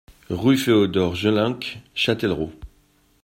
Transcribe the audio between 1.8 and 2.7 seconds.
Châtellerault